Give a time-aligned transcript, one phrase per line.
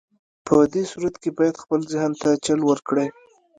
[0.47, 3.07] په دې صورت کې بايد خپل ذهن ته چل ورکړئ.